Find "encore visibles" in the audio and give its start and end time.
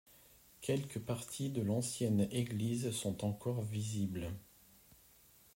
3.23-4.31